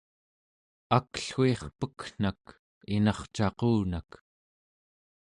[0.97, 2.41] akluirpek'nak
[2.95, 4.11] inarcaqunak